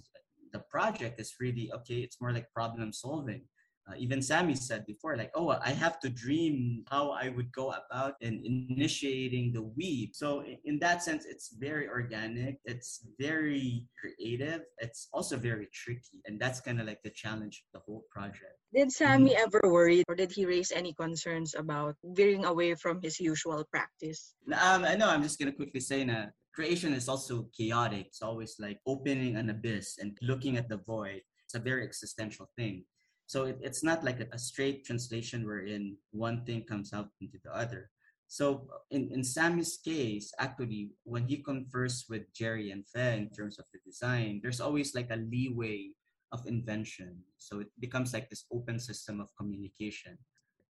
the 0.52 0.60
project 0.70 1.20
is 1.20 1.36
really, 1.40 1.72
okay, 1.74 2.00
it's 2.06 2.22
more 2.22 2.32
like 2.32 2.52
problem 2.54 2.94
solving 2.94 3.42
uh, 3.88 3.96
even 3.98 4.22
Sammy 4.22 4.56
said 4.56 4.86
before, 4.86 5.18
like, 5.18 5.32
oh, 5.36 5.50
I 5.50 5.72
have 5.72 6.00
to 6.02 6.10
dream 6.10 6.86
how 6.90 7.12
I 7.12 7.30
would 7.30 7.52
go 7.52 7.72
about 7.72 8.16
in 8.22 8.42
initiating 8.70 9.52
the 9.52 9.64
weave. 9.64 10.12
So 10.14 10.44
in 10.64 10.80
that 10.80 11.04
sense, 11.04 11.26
it's 11.26 11.56
very 11.60 11.90
organic. 11.90 12.60
It's 12.64 13.06
very 13.20 13.86
creative. 14.00 14.62
It's 14.78 15.10
also 15.12 15.36
very 15.36 15.68
tricky, 15.74 16.22
and 16.26 16.40
that's 16.40 16.62
kind 16.62 16.80
of 16.80 16.88
like 16.88 17.04
the 17.04 17.10
challenge 17.10 17.64
of 17.66 17.80
the 17.80 17.84
whole 17.86 18.06
project. 18.10 18.56
Did 18.74 18.92
Sammy 18.92 19.32
mm-hmm. 19.32 19.44
ever 19.44 19.62
worry, 19.72 20.04
or 20.08 20.16
did 20.16 20.32
he 20.32 20.46
raise 20.46 20.72
any 20.72 20.94
concerns 20.94 21.54
about 21.54 21.96
veering 22.04 22.46
away 22.46 22.76
from 22.76 23.02
his 23.02 23.20
usual 23.20 23.66
practice? 23.70 24.34
Um, 24.48 24.86
I 24.86 24.96
know. 24.96 25.10
I'm 25.10 25.24
just 25.24 25.40
gonna 25.40 25.52
quickly 25.52 25.82
say 25.82 26.06
that 26.06 26.32
creation 26.56 26.94
is 26.94 27.10
also 27.10 27.50
chaotic. 27.56 28.08
It's 28.08 28.22
always 28.22 28.56
like 28.60 28.80
opening 28.88 29.36
an 29.36 29.50
abyss 29.50 29.98
and 30.00 30.18
looking 30.22 30.56
at 30.56 30.70
the 30.70 30.78
void. 30.78 31.22
It's 31.44 31.56
a 31.56 31.60
very 31.60 31.84
existential 31.84 32.50
thing. 32.58 32.86
So 33.34 33.46
it, 33.46 33.58
it's 33.66 33.82
not 33.84 34.04
like 34.04 34.20
a, 34.20 34.28
a 34.32 34.38
straight 34.38 34.86
translation 34.86 35.42
wherein 35.48 35.98
one 36.12 36.46
thing 36.46 36.70
comes 36.70 36.94
out 36.94 37.10
into 37.20 37.40
the 37.44 37.50
other. 37.50 37.90
So 38.28 38.70
in, 38.92 39.10
in 39.10 39.24
Sammy's 39.24 39.80
case, 39.84 40.32
actually, 40.38 40.92
when 41.04 41.28
he 41.28 41.38
confers 41.42 42.06
with 42.08 42.32
Jerry 42.32 42.70
and 42.70 42.86
Fe 42.86 43.18
in 43.18 43.32
terms 43.32 43.58
of 43.58 43.66
the 43.74 43.80
design, 43.84 44.40
there's 44.44 44.62
always 44.62 44.94
like 44.94 45.10
a 45.10 45.18
leeway 45.18 45.98
of 46.32 46.46
invention. 46.46 47.26
So 47.40 47.62
it 47.62 47.70
becomes 47.80 48.14
like 48.14 48.30
this 48.30 48.46
open 48.54 48.78
system 48.78 49.20
of 49.20 49.30
communication. 49.36 50.16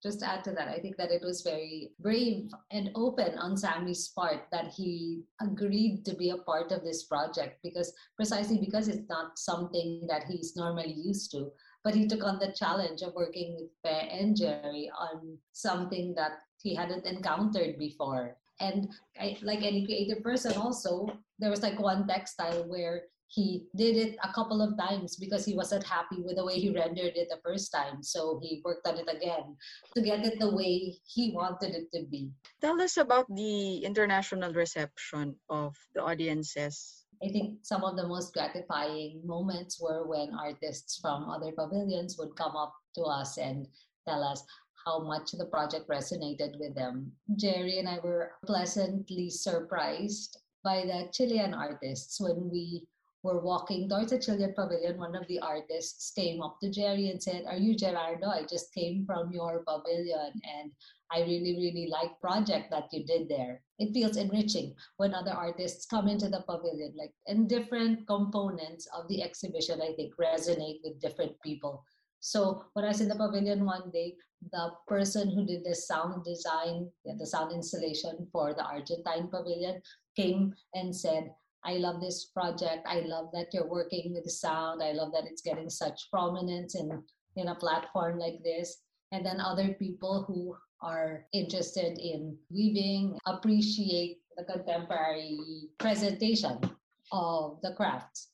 Just 0.00 0.21
to 0.21 0.31
add 0.31 0.45
to 0.45 0.52
that, 0.52 0.69
I 0.69 0.78
think 0.78 0.97
that 0.99 1.11
it 1.11 1.23
was 1.23 1.42
very 1.42 1.90
brave 1.99 2.50
and 2.71 2.90
open 2.95 3.38
on 3.38 3.57
Sammy's 3.57 4.09
part 4.09 4.47
that 4.52 4.69
he 4.71 5.25
agreed 5.40 6.04
to 6.04 6.14
be 6.14 6.31
a 6.31 6.38
part 6.38 6.71
of 6.71 6.85
this 6.85 7.04
project 7.04 7.59
because 7.64 7.92
precisely 8.14 8.59
because 8.59 8.87
it's 8.87 9.09
not 9.09 9.37
something 9.38 10.07
that 10.09 10.25
he's 10.28 10.54
normally 10.54 10.95
used 10.95 11.33
to 11.33 11.50
but 11.84 11.94
he 11.94 12.06
took 12.06 12.22
on 12.22 12.38
the 12.38 12.52
challenge 12.52 13.02
of 13.02 13.14
working 13.14 13.56
with 13.56 13.70
Fe 13.82 14.08
and 14.10 14.36
Jerry 14.36 14.90
on 14.96 15.38
something 15.52 16.14
that 16.14 16.38
he 16.62 16.74
hadn't 16.74 17.06
encountered 17.06 17.78
before. 17.78 18.36
And 18.60 18.88
I, 19.18 19.36
like 19.42 19.62
any 19.62 19.84
creative 19.84 20.22
person, 20.22 20.52
also, 20.54 21.08
there 21.38 21.50
was 21.50 21.62
like 21.62 21.78
one 21.80 22.06
textile 22.06 22.62
where 22.68 23.02
he 23.26 23.64
did 23.74 23.96
it 23.96 24.16
a 24.22 24.32
couple 24.32 24.60
of 24.60 24.76
times 24.76 25.16
because 25.16 25.44
he 25.44 25.56
wasn't 25.56 25.82
happy 25.82 26.20
with 26.20 26.36
the 26.36 26.44
way 26.44 26.60
he 26.60 26.68
rendered 26.68 27.16
it 27.16 27.28
the 27.30 27.40
first 27.42 27.72
time. 27.72 28.02
So 28.02 28.38
he 28.42 28.60
worked 28.62 28.86
on 28.86 28.98
it 28.98 29.08
again 29.08 29.56
to 29.96 30.02
get 30.02 30.24
it 30.24 30.38
the 30.38 30.54
way 30.54 31.00
he 31.08 31.32
wanted 31.32 31.74
it 31.74 31.88
to 31.96 32.04
be. 32.04 32.30
Tell 32.60 32.80
us 32.80 32.98
about 32.98 33.24
the 33.34 33.78
international 33.78 34.52
reception 34.52 35.34
of 35.48 35.74
the 35.94 36.02
audiences 36.02 37.01
I 37.24 37.28
think 37.28 37.58
some 37.62 37.84
of 37.84 37.96
the 37.96 38.06
most 38.06 38.34
gratifying 38.34 39.20
moments 39.24 39.80
were 39.80 40.06
when 40.06 40.34
artists 40.34 40.98
from 40.98 41.30
other 41.30 41.52
pavilions 41.52 42.18
would 42.18 42.34
come 42.34 42.56
up 42.56 42.74
to 42.96 43.02
us 43.02 43.38
and 43.38 43.68
tell 44.08 44.24
us 44.24 44.42
how 44.84 44.98
much 45.00 45.30
the 45.32 45.46
project 45.46 45.88
resonated 45.88 46.58
with 46.58 46.74
them. 46.74 47.12
Jerry 47.36 47.78
and 47.78 47.88
I 47.88 48.00
were 48.00 48.32
pleasantly 48.44 49.30
surprised 49.30 50.38
by 50.64 50.84
the 50.84 51.08
Chilean 51.12 51.54
artists 51.54 52.20
when 52.20 52.50
we 52.50 52.88
were 53.22 53.40
walking 53.40 53.88
towards 53.88 54.10
the 54.10 54.18
Chilean 54.18 54.52
pavilion. 54.54 54.98
One 54.98 55.14
of 55.14 55.26
the 55.28 55.38
artists 55.38 56.10
came 56.12 56.42
up 56.42 56.58
to 56.60 56.70
Jerry 56.70 57.10
and 57.10 57.22
said, 57.22 57.44
Are 57.46 57.56
you 57.56 57.76
Gerardo? 57.76 58.26
I 58.26 58.42
just 58.50 58.74
came 58.74 59.06
from 59.06 59.32
your 59.32 59.62
pavilion 59.62 60.32
and 60.42 60.72
I 61.12 61.21
really, 61.21 61.57
really 61.57 61.88
like 61.90 62.21
project 62.21 62.71
that 62.71 62.88
you 62.92 63.04
did 63.04 63.28
there. 63.28 63.61
It 63.78 63.92
feels 63.92 64.16
enriching 64.16 64.75
when 64.97 65.14
other 65.14 65.33
artists 65.33 65.87
come 65.87 66.09
into 66.09 66.28
the 66.28 66.42
pavilion, 66.49 66.95
like 66.97 67.12
and 67.26 67.49
different 67.49 68.07
components 68.07 68.88
of 68.97 69.09
the 69.09 69.23
exhibition, 69.23 69.81
I 69.83 69.92
think, 69.95 70.14
resonate 70.16 70.81
with 70.83 71.00
different 71.00 71.33
people. 71.42 71.85
So 72.21 72.64
when 72.75 72.85
I 72.85 72.88
was 72.88 73.00
in 73.00 73.09
the 73.09 73.16
pavilion 73.16 73.64
one 73.64 73.90
day, 73.92 74.14
the 74.52 74.71
person 74.87 75.28
who 75.28 75.45
did 75.45 75.64
the 75.64 75.75
sound 75.75 76.25
design, 76.25 76.88
the 77.04 77.26
sound 77.26 77.52
installation 77.52 78.26
for 78.33 78.54
the 78.54 78.64
Argentine 78.64 79.28
pavilion 79.28 79.83
came 80.16 80.54
and 80.75 80.95
said, 80.95 81.31
I 81.64 81.75
love 81.75 82.00
this 82.00 82.26
project. 82.26 82.87
I 82.87 83.00
love 83.00 83.31
that 83.33 83.49
you're 83.52 83.69
working 83.69 84.12
with 84.14 84.31
sound. 84.31 84.83
I 84.83 84.92
love 84.92 85.12
that 85.12 85.25
it's 85.26 85.42
getting 85.42 85.69
such 85.69 86.11
prominence 86.11 86.75
in, 86.75 87.02
in 87.37 87.49
a 87.49 87.54
platform 87.54 88.19
like 88.19 88.42
this. 88.42 88.78
And 89.12 89.26
then 89.26 89.40
other 89.40 89.75
people 89.75 90.25
who 90.26 90.57
are 90.82 91.24
interested 91.32 91.98
in 91.98 92.36
weaving 92.50 93.16
appreciate 93.26 94.18
the 94.36 94.44
contemporary 94.44 95.38
presentation 95.78 96.58
of 97.12 97.58
the 97.62 97.72
crafts. 97.76 98.28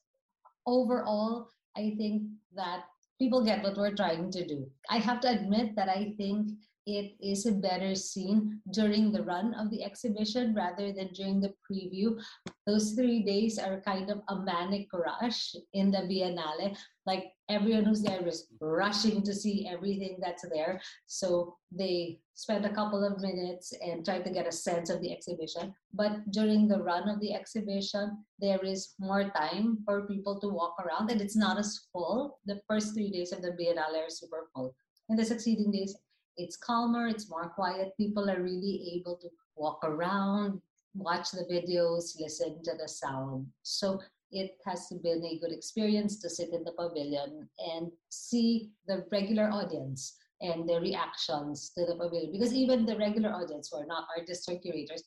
Overall, 0.67 1.49
I 1.77 1.95
think 1.97 2.23
that 2.55 2.85
people 3.19 3.45
get 3.45 3.63
what 3.63 3.77
we're 3.77 3.95
trying 3.95 4.31
to 4.33 4.47
do. 4.47 4.67
I 4.91 4.99
have 4.99 5.21
to 5.21 5.31
admit 5.31 5.77
that 5.77 5.89
I 5.89 6.15
think 6.17 6.51
it 6.89 7.13
is 7.21 7.45
a 7.45 7.53
better 7.53 7.95
seen 7.95 8.63
during 8.73 9.13
the 9.13 9.23
run 9.23 9.53
of 9.53 9.71
the 9.71 9.85
exhibition 9.85 10.55
rather 10.55 10.91
than 10.91 11.09
during 11.13 11.39
the 11.39 11.53
preview. 11.61 12.19
Those 12.67 12.93
three 12.93 13.23
days 13.23 13.59
are 13.59 13.83
kind 13.83 14.11
of 14.11 14.23
a 14.29 14.41
manic 14.41 14.89
rush 14.95 15.55
in 15.75 15.91
the 15.91 16.09
Biennale. 16.09 16.75
Like 17.05 17.25
everyone 17.51 17.85
who's 17.85 18.01
there 18.01 18.27
is 18.27 18.49
rushing 18.61 19.23
to 19.25 19.35
see 19.35 19.69
everything 19.69 20.17
that's 20.23 20.49
there. 20.49 20.81
So 21.07 21.57
they 21.71 22.21
spend 22.33 22.65
a 22.65 22.75
couple 22.75 23.05
of 23.05 23.21
minutes 23.21 23.75
and 23.83 24.03
try 24.03 24.21
to 24.21 24.31
get 24.31 24.49
a 24.49 24.53
sense 24.53 24.89
of 24.89 25.03
the 25.03 25.13
exhibition. 25.13 25.75
But 25.93 26.31
during 26.31 26.69
the 26.69 26.83
run 26.83 27.07
of 27.11 27.21
the 27.21 27.35
exhibition, 27.35 28.25
there 28.39 28.65
is 28.65 28.95
more 28.99 29.29
time 29.37 29.79
for 29.85 30.07
people 30.07 30.41
to 30.41 30.49
walk 30.49 30.77
around 30.81 31.11
and 31.11 31.21
it's 31.21 31.37
not 31.37 31.59
as 31.59 31.81
full. 31.93 32.39
The 32.47 32.61
first 32.67 32.95
three 32.95 33.11
days 33.11 33.33
of 33.33 33.43
the 33.43 33.53
Biennale 33.53 34.07
are 34.07 34.11
super 34.11 34.49
full. 34.55 34.75
In 35.11 35.17
the 35.17 35.25
succeeding 35.25 35.71
days, 35.71 35.97
it's 36.39 36.57
calmer, 36.57 37.09
it's 37.09 37.29
more 37.29 37.49
quiet. 37.51 37.97
People 37.97 38.31
are 38.31 38.43
really 38.43 38.95
able 38.97 39.17
to 39.17 39.29
walk 39.57 39.81
around, 39.85 40.61
watch 40.95 41.31
the 41.33 41.45
videos, 41.51 42.19
listen 42.19 42.63
to 42.65 42.73
the 42.81 42.89
sound. 42.89 43.47
So 43.63 44.01
it 44.31 44.53
has 44.67 44.87
been 45.03 45.25
a 45.25 45.39
good 45.39 45.53
experience 45.53 46.21
to 46.21 46.31
sit 46.31 46.51
in 46.53 46.65
the 46.65 46.73
pavilion 46.73 47.49
and 47.59 47.91
see 48.09 48.71
the 48.87 49.05
regular 49.11 49.51
audience 49.51 50.17
and 50.41 50.69
their 50.69 50.81
reactions 50.81 51.73
to 51.77 51.85
the 51.87 51.97
pavilion. 51.97 52.33
Because 52.33 52.53
even 52.53 52.87
the 52.87 52.97
regular 52.97 53.31
audience 53.31 53.71
who 53.71 53.79
are 53.79 53.87
not 53.87 54.07
artists 54.17 54.49
or 54.49 54.59
curators 54.59 55.03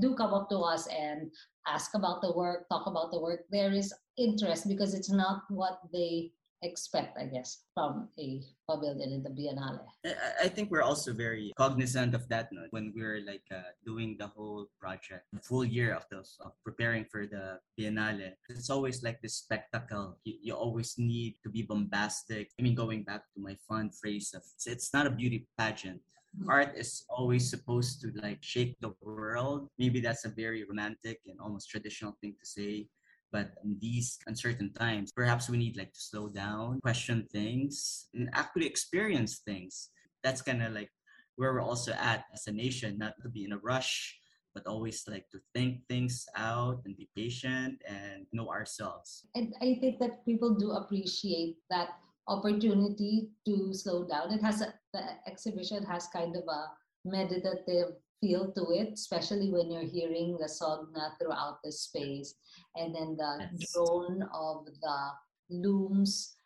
do 0.00 0.14
come 0.14 0.34
up 0.34 0.48
to 0.48 0.58
us 0.58 0.88
and 0.88 1.30
ask 1.66 1.94
about 1.94 2.22
the 2.22 2.32
work, 2.32 2.68
talk 2.68 2.86
about 2.86 3.12
the 3.12 3.20
work. 3.20 3.40
There 3.50 3.72
is 3.72 3.94
interest 4.18 4.66
because 4.66 4.94
it's 4.94 5.10
not 5.10 5.42
what 5.48 5.78
they 5.92 6.32
expect, 6.62 7.18
I 7.18 7.26
guess, 7.26 7.64
from 7.74 8.08
a 8.18 8.40
pavilion 8.70 9.12
in 9.12 9.22
the 9.22 9.30
Biennale. 9.30 9.82
I 10.42 10.48
think 10.48 10.70
we're 10.70 10.82
also 10.82 11.12
very 11.12 11.52
cognizant 11.56 12.14
of 12.14 12.28
that 12.28 12.48
no? 12.52 12.66
when 12.70 12.92
we're 12.94 13.20
like 13.26 13.42
uh, 13.50 13.74
doing 13.84 14.16
the 14.18 14.28
whole 14.28 14.66
project, 14.80 15.26
the 15.32 15.40
full 15.40 15.64
year 15.64 15.94
of 15.94 16.06
those 16.10 16.36
of 16.40 16.52
preparing 16.64 17.04
for 17.10 17.26
the 17.26 17.58
Biennale. 17.78 18.32
It's 18.48 18.70
always 18.70 19.02
like 19.02 19.20
this 19.20 19.34
spectacle. 19.34 20.18
You, 20.24 20.34
you 20.42 20.54
always 20.54 20.94
need 20.98 21.36
to 21.42 21.50
be 21.50 21.62
bombastic. 21.62 22.50
I 22.58 22.62
mean, 22.62 22.74
going 22.74 23.02
back 23.02 23.22
to 23.34 23.40
my 23.40 23.56
fun 23.68 23.90
phrase 23.90 24.32
of 24.34 24.42
it's, 24.54 24.66
it's 24.66 24.94
not 24.94 25.06
a 25.06 25.10
beauty 25.10 25.46
pageant 25.58 26.00
mm-hmm. 26.38 26.50
art 26.50 26.72
is 26.76 27.04
always 27.08 27.48
supposed 27.48 28.00
to 28.00 28.12
like 28.20 28.38
shake 28.40 28.76
the 28.80 28.92
world 29.00 29.68
maybe 29.78 30.00
that's 30.00 30.24
a 30.24 30.28
very 30.28 30.64
romantic 30.64 31.20
and 31.26 31.38
almost 31.40 31.68
traditional 31.68 32.16
thing 32.20 32.34
to 32.38 32.46
say 32.46 32.86
But 33.32 33.56
in 33.64 33.78
these 33.80 34.18
uncertain 34.26 34.72
times, 34.74 35.10
perhaps 35.10 35.48
we 35.48 35.56
need 35.56 35.76
like 35.76 35.92
to 35.94 36.00
slow 36.00 36.28
down, 36.28 36.80
question 36.82 37.26
things, 37.32 38.08
and 38.12 38.28
actually 38.34 38.66
experience 38.66 39.40
things. 39.40 39.88
That's 40.22 40.42
kind 40.42 40.62
of 40.62 40.72
like 40.72 40.90
where 41.36 41.54
we're 41.54 41.64
also 41.64 41.92
at 41.92 42.26
as 42.34 42.46
a 42.46 42.52
nation, 42.52 42.98
not 42.98 43.14
to 43.22 43.28
be 43.28 43.44
in 43.44 43.52
a 43.52 43.58
rush, 43.58 44.20
but 44.54 44.66
always 44.66 45.02
like 45.08 45.28
to 45.30 45.40
think 45.54 45.80
things 45.88 46.26
out 46.36 46.82
and 46.84 46.96
be 46.96 47.08
patient 47.16 47.80
and 47.88 48.26
know 48.32 48.48
ourselves. 48.48 49.26
And 49.34 49.54
I 49.62 49.80
think 49.80 49.98
that 50.00 50.24
people 50.26 50.54
do 50.54 50.72
appreciate 50.72 51.56
that 51.70 51.96
opportunity 52.28 53.30
to 53.46 53.72
slow 53.72 54.04
down. 54.04 54.30
It 54.30 54.42
has 54.42 54.60
a, 54.60 54.74
the 54.92 55.02
exhibition 55.26 55.84
has 55.84 56.06
kind 56.12 56.36
of 56.36 56.44
a 56.46 56.70
meditative 57.04 57.96
feel 58.22 58.52
to 58.52 58.70
it, 58.70 58.94
especially 58.94 59.50
when 59.50 59.70
you're 59.70 59.82
hearing 59.82 60.38
the 60.38 60.46
sogna 60.46 61.10
throughout 61.18 61.58
the 61.64 61.72
space, 61.72 62.34
and 62.76 62.94
then 62.94 63.16
the 63.18 63.50
yes. 63.58 63.72
drone 63.74 64.22
of 64.32 64.64
the 64.64 64.98
looms. 65.50 66.36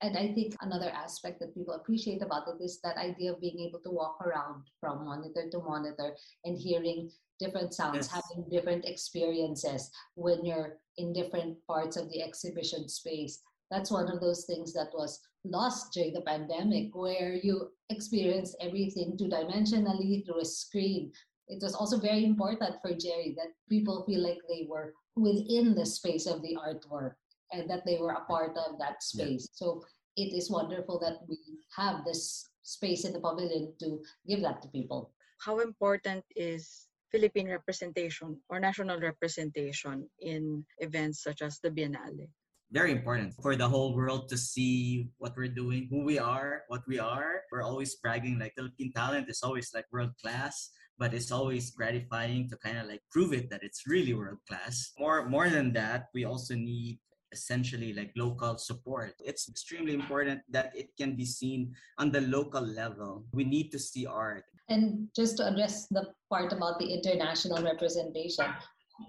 And 0.00 0.16
I 0.16 0.32
think 0.32 0.54
another 0.60 0.90
aspect 0.90 1.40
that 1.40 1.54
people 1.54 1.74
appreciate 1.74 2.22
about 2.22 2.48
it 2.48 2.64
is 2.64 2.80
that 2.82 2.96
idea 2.96 3.32
of 3.32 3.40
being 3.40 3.60
able 3.60 3.80
to 3.80 3.90
walk 3.90 4.18
around 4.20 4.64
from 4.80 5.04
monitor 5.04 5.48
to 5.50 5.58
monitor 5.58 6.16
and 6.44 6.56
hearing 6.58 7.10
different 7.38 7.74
sounds, 7.74 7.96
yes. 7.96 8.10
having 8.10 8.48
different 8.50 8.86
experiences 8.86 9.90
when 10.14 10.44
you're 10.44 10.78
in 10.96 11.12
different 11.12 11.58
parts 11.66 11.96
of 11.96 12.10
the 12.10 12.22
exhibition 12.22 12.88
space. 12.88 13.40
That's 13.70 13.90
one 13.90 14.10
of 14.10 14.20
those 14.20 14.44
things 14.44 14.72
that 14.72 14.88
was 14.94 15.20
lost 15.50 15.92
during 15.92 16.12
the 16.12 16.20
pandemic, 16.22 16.94
where 16.94 17.34
you 17.34 17.70
experience 17.90 18.54
everything 18.60 19.16
two 19.16 19.28
dimensionally 19.28 20.24
through 20.24 20.40
a 20.40 20.44
screen. 20.44 21.12
It 21.48 21.62
was 21.62 21.74
also 21.74 21.98
very 21.98 22.24
important 22.24 22.76
for 22.82 22.90
Jerry 22.94 23.34
that 23.38 23.54
people 23.68 24.04
feel 24.06 24.20
like 24.20 24.38
they 24.48 24.66
were 24.68 24.94
within 25.14 25.74
the 25.74 25.86
space 25.86 26.26
of 26.26 26.42
the 26.42 26.56
artwork 26.56 27.14
and 27.52 27.70
that 27.70 27.86
they 27.86 27.98
were 27.98 28.12
a 28.12 28.24
part 28.24 28.56
of 28.56 28.78
that 28.78 29.02
space. 29.02 29.48
Yeah. 29.48 29.54
So 29.54 29.84
it 30.16 30.34
is 30.34 30.50
wonderful 30.50 30.98
that 31.00 31.20
we 31.28 31.38
have 31.76 32.04
this 32.04 32.48
space 32.62 33.04
in 33.04 33.12
the 33.12 33.20
pavilion 33.20 33.72
to 33.80 34.02
give 34.26 34.42
that 34.42 34.62
to 34.62 34.68
people. 34.68 35.12
How 35.38 35.60
important 35.60 36.24
is 36.34 36.88
Philippine 37.12 37.48
representation 37.48 38.40
or 38.48 38.58
national 38.58 38.98
representation 38.98 40.08
in 40.18 40.64
events 40.78 41.22
such 41.22 41.42
as 41.42 41.60
the 41.60 41.70
Biennale? 41.70 42.28
Very 42.72 42.90
important 42.90 43.34
for 43.40 43.54
the 43.54 43.68
whole 43.68 43.94
world 43.94 44.28
to 44.28 44.36
see 44.36 45.08
what 45.18 45.36
we're 45.36 45.52
doing, 45.52 45.86
who 45.88 46.02
we 46.02 46.18
are, 46.18 46.62
what 46.68 46.82
we 46.88 46.98
are. 46.98 47.42
We're 47.52 47.62
always 47.62 47.94
bragging 47.96 48.38
like 48.38 48.54
Philippine 48.56 48.92
talent 48.92 49.30
is 49.30 49.42
always 49.42 49.70
like 49.72 49.86
world 49.92 50.10
class, 50.20 50.70
but 50.98 51.14
it's 51.14 51.30
always 51.30 51.70
gratifying 51.70 52.50
to 52.50 52.56
kind 52.58 52.78
of 52.78 52.86
like 52.86 53.02
prove 53.10 53.32
it 53.32 53.50
that 53.50 53.62
it's 53.62 53.86
really 53.86 54.14
world 54.14 54.42
class. 54.48 54.92
More 54.98 55.28
more 55.28 55.48
than 55.48 55.72
that, 55.74 56.10
we 56.12 56.24
also 56.24 56.54
need 56.54 56.98
essentially 57.30 57.92
like 57.92 58.10
local 58.16 58.58
support. 58.58 59.14
It's 59.22 59.48
extremely 59.48 59.94
important 59.94 60.42
that 60.50 60.74
it 60.74 60.90
can 60.98 61.14
be 61.14 61.24
seen 61.24 61.74
on 61.98 62.10
the 62.10 62.22
local 62.22 62.62
level. 62.62 63.26
We 63.32 63.44
need 63.44 63.70
to 63.72 63.78
see 63.78 64.06
art 64.06 64.44
and 64.68 65.08
just 65.14 65.36
to 65.38 65.46
address 65.46 65.86
the 65.90 66.10
part 66.30 66.52
about 66.52 66.78
the 66.78 66.86
international 66.86 67.62
representation, 67.62 68.46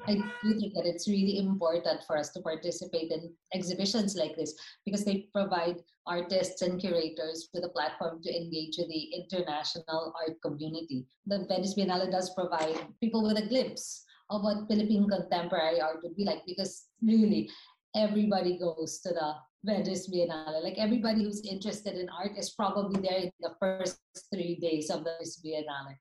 I 0.07 0.15
do 0.43 0.59
think 0.59 0.73
that 0.73 0.85
it's 0.85 1.07
really 1.07 1.37
important 1.37 2.03
for 2.05 2.17
us 2.17 2.31
to 2.33 2.41
participate 2.41 3.11
in 3.11 3.33
exhibitions 3.53 4.15
like 4.15 4.35
this 4.35 4.53
because 4.85 5.05
they 5.05 5.29
provide 5.33 5.77
artists 6.05 6.61
and 6.61 6.79
curators 6.79 7.49
with 7.53 7.63
a 7.63 7.69
platform 7.69 8.21
to 8.23 8.35
engage 8.35 8.77
with 8.77 8.89
the 8.89 9.03
international 9.15 10.13
art 10.19 10.41
community. 10.41 11.05
The 11.25 11.45
Venice 11.47 11.75
Biennale 11.75 12.11
does 12.11 12.33
provide 12.33 12.87
people 13.01 13.23
with 13.23 13.37
a 13.37 13.47
glimpse 13.47 14.03
of 14.29 14.43
what 14.43 14.67
Philippine 14.67 15.07
contemporary 15.07 15.79
art 15.79 15.99
would 16.03 16.15
be 16.15 16.25
like 16.25 16.45
because 16.45 16.87
really 17.01 17.49
everybody 17.95 18.59
goes 18.59 18.99
to 19.01 19.09
the 19.09 19.33
Venice 19.63 20.09
Biennale. 20.09 20.63
Like 20.63 20.77
everybody 20.77 21.23
who's 21.23 21.41
interested 21.41 21.95
in 21.95 22.09
art 22.09 22.37
is 22.37 22.51
probably 22.51 23.01
there 23.01 23.19
in 23.19 23.31
the 23.39 23.55
first 23.59 23.99
three 24.33 24.55
days 24.55 24.89
of 24.89 25.03
the 25.03 25.15
Biennale. 25.43 25.95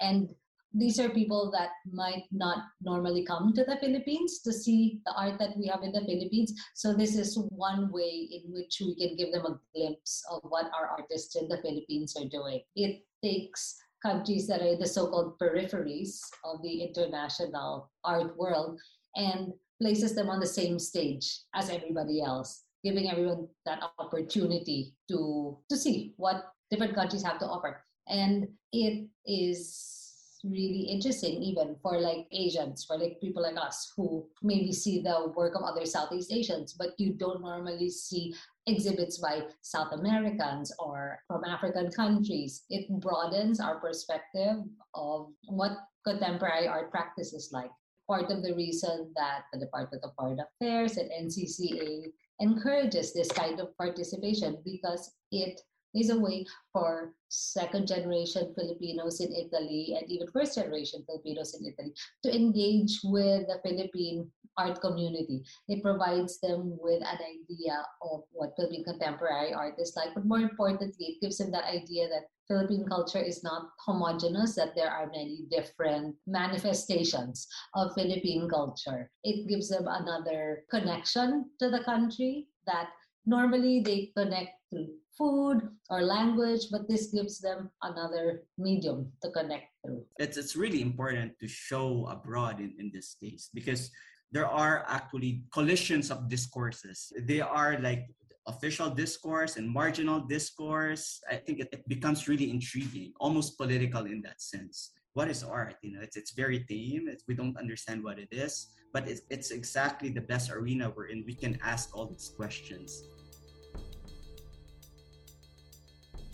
And 0.00 0.28
these 0.72 1.00
are 1.00 1.08
people 1.08 1.50
that 1.50 1.70
might 1.92 2.24
not 2.30 2.64
normally 2.80 3.24
come 3.24 3.52
to 3.54 3.64
the 3.64 3.76
Philippines 3.80 4.40
to 4.42 4.52
see 4.52 5.00
the 5.04 5.12
art 5.16 5.38
that 5.38 5.56
we 5.56 5.66
have 5.66 5.82
in 5.82 5.92
the 5.92 6.04
Philippines. 6.06 6.54
So 6.74 6.94
this 6.94 7.16
is 7.16 7.36
one 7.50 7.90
way 7.90 8.28
in 8.30 8.52
which 8.52 8.80
we 8.80 8.94
can 8.94 9.16
give 9.16 9.32
them 9.32 9.46
a 9.46 9.58
glimpse 9.74 10.22
of 10.30 10.42
what 10.44 10.70
our 10.72 10.86
artists 10.86 11.34
in 11.34 11.48
the 11.48 11.58
Philippines 11.58 12.16
are 12.16 12.28
doing. 12.28 12.62
It 12.76 13.02
takes 13.22 13.76
countries 14.02 14.46
that 14.46 14.62
are 14.62 14.76
the 14.76 14.86
so-called 14.86 15.38
peripheries 15.38 16.20
of 16.44 16.62
the 16.62 16.82
international 16.82 17.90
art 18.04 18.36
world 18.38 18.80
and 19.16 19.52
places 19.80 20.14
them 20.14 20.30
on 20.30 20.40
the 20.40 20.46
same 20.46 20.78
stage 20.78 21.40
as 21.54 21.68
everybody 21.68 22.22
else 22.22 22.64
giving 22.82 23.10
everyone 23.10 23.46
that 23.66 23.82
opportunity 23.98 24.94
to 25.08 25.58
to 25.68 25.76
see 25.76 26.14
what 26.16 26.52
different 26.70 26.94
countries 26.94 27.22
have 27.22 27.38
to 27.38 27.46
offer 27.46 27.84
and 28.08 28.48
it 28.72 29.06
is 29.26 29.99
really 30.44 30.88
interesting 30.88 31.42
even 31.42 31.76
for 31.82 32.00
like 32.00 32.26
asians 32.32 32.84
for 32.84 32.96
like 32.96 33.20
people 33.20 33.42
like 33.42 33.56
us 33.56 33.92
who 33.96 34.26
maybe 34.42 34.72
see 34.72 35.02
the 35.02 35.32
work 35.36 35.54
of 35.54 35.62
other 35.62 35.84
southeast 35.84 36.32
asians 36.32 36.72
but 36.72 36.90
you 36.98 37.12
don't 37.12 37.42
normally 37.42 37.90
see 37.90 38.34
exhibits 38.66 39.18
by 39.18 39.42
south 39.60 39.92
americans 39.92 40.72
or 40.78 41.18
from 41.26 41.44
african 41.44 41.90
countries. 41.90 42.64
It 42.70 42.88
broadens 43.00 43.60
our 43.60 43.78
perspective 43.80 44.56
of 44.94 45.28
what 45.46 45.72
contemporary 46.06 46.68
art 46.68 46.90
practice 46.90 47.32
is 47.32 47.50
like. 47.52 47.70
Part 48.08 48.30
of 48.30 48.42
the 48.42 48.54
reason 48.54 49.12
that 49.16 49.42
the 49.52 49.60
department 49.60 50.04
of 50.04 50.14
foreign 50.16 50.40
affairs 50.40 50.96
and 50.96 51.10
ncca 51.10 52.12
encourages 52.40 53.12
this 53.12 53.30
kind 53.30 53.60
of 53.60 53.76
participation 53.76 54.58
because 54.64 55.12
it 55.30 55.60
is 55.94 56.10
a 56.10 56.18
way 56.18 56.46
for 56.72 57.12
second 57.28 57.86
generation 57.86 58.54
Filipinos 58.54 59.20
in 59.20 59.32
Italy 59.32 59.96
and 59.98 60.10
even 60.10 60.30
first 60.30 60.54
generation 60.54 61.02
Filipinos 61.06 61.54
in 61.58 61.66
Italy 61.66 61.94
to 62.22 62.34
engage 62.34 63.00
with 63.04 63.46
the 63.46 63.58
Philippine 63.64 64.30
art 64.58 64.80
community. 64.80 65.42
It 65.68 65.82
provides 65.82 66.40
them 66.40 66.76
with 66.80 67.02
an 67.02 67.18
idea 67.18 67.84
of 68.02 68.22
what 68.32 68.54
Philippine 68.56 68.84
contemporary 68.84 69.52
art 69.52 69.74
is 69.78 69.94
like, 69.96 70.14
but 70.14 70.26
more 70.26 70.40
importantly, 70.40 71.06
it 71.06 71.20
gives 71.20 71.38
them 71.38 71.50
that 71.52 71.64
idea 71.64 72.08
that 72.08 72.28
Philippine 72.48 72.84
culture 72.88 73.22
is 73.22 73.44
not 73.44 73.70
homogenous, 73.86 74.56
that 74.56 74.74
there 74.74 74.90
are 74.90 75.06
many 75.06 75.46
different 75.50 76.16
manifestations 76.26 77.46
of 77.74 77.94
Philippine 77.94 78.48
culture. 78.48 79.08
It 79.22 79.48
gives 79.48 79.68
them 79.68 79.86
another 79.86 80.64
connection 80.68 81.50
to 81.60 81.70
the 81.70 81.84
country 81.84 82.48
that 82.66 82.90
normally 83.26 83.80
they 83.80 84.12
connect 84.16 84.52
through 84.70 84.88
food 85.16 85.68
or 85.90 86.02
language, 86.02 86.70
but 86.70 86.88
this 86.88 87.12
gives 87.12 87.38
them 87.38 87.70
another 87.82 88.42
medium 88.56 89.12
to 89.22 89.30
connect 89.30 89.68
through. 89.84 90.04
It's, 90.18 90.36
it's 90.36 90.56
really 90.56 90.80
important 90.80 91.38
to 91.40 91.48
show 91.48 92.06
abroad 92.08 92.60
in, 92.60 92.74
in 92.78 92.90
this 92.92 93.16
case 93.20 93.50
because 93.52 93.90
there 94.32 94.46
are 94.46 94.84
actually 94.88 95.42
collisions 95.52 96.10
of 96.10 96.28
discourses. 96.28 97.12
They 97.18 97.40
are 97.40 97.78
like 97.80 98.08
official 98.46 98.90
discourse 98.90 99.56
and 99.56 99.68
marginal 99.68 100.20
discourse, 100.20 101.20
I 101.30 101.36
think 101.36 101.60
it, 101.60 101.68
it, 101.72 101.86
becomes 101.88 102.26
really 102.28 102.50
intriguing, 102.50 103.12
almost 103.20 103.58
political 103.58 104.06
in 104.06 104.22
that 104.22 104.40
sense. 104.40 104.92
What 105.14 105.28
is 105.28 105.42
art? 105.42 105.76
You 105.82 105.92
know, 105.92 106.00
it's, 106.00 106.16
it's 106.16 106.32
very 106.32 106.64
tame. 106.64 107.08
It's, 107.08 107.24
we 107.28 107.34
don't 107.34 107.56
understand 107.58 108.02
what 108.02 108.18
it 108.18 108.28
is, 108.30 108.68
but 108.92 109.08
it's, 109.08 109.22
it's 109.30 109.50
exactly 109.50 110.08
the 110.08 110.20
best 110.20 110.50
arena 110.50 110.88
wherein 110.90 111.24
we 111.26 111.34
can 111.34 111.58
ask 111.62 111.96
all 111.96 112.06
these 112.06 112.32
questions. 112.36 113.04